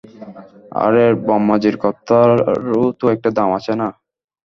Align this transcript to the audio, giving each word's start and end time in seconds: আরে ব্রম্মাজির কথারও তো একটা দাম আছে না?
আরে 0.79 1.05
ব্রম্মাজির 1.21 1.75
কথারও 1.83 2.83
তো 2.99 3.05
একটা 3.15 3.29
দাম 3.37 3.49
আছে 3.57 3.73
না? 3.75 3.87